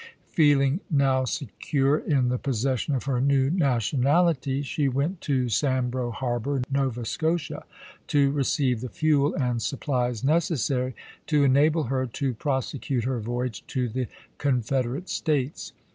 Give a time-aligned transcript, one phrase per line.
[0.33, 6.59] Feeling now secure in the possession of her new nationality, she went to Sambro Harbor,
[6.71, 7.65] Nova Scotia,
[8.07, 10.95] to receive the fuel and supplies necessary
[11.27, 14.07] to enable her to prosecute her voyage to the
[14.39, 15.71] Confederate States.